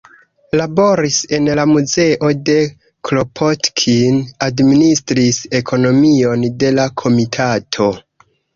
Laboris 0.59 1.17
en 1.37 1.49
la 1.59 1.65
muzeo 1.71 2.29
de 2.47 2.55
Kropotkin, 3.11 4.19
administris 4.49 5.43
ekonomion 5.63 6.49
de 6.65 6.75
la 6.83 6.91
komitato. 7.07 7.93